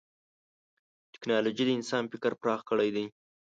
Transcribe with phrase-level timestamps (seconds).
[1.13, 3.05] ټکنالوجي د انسان فکر پراخ کړی دی.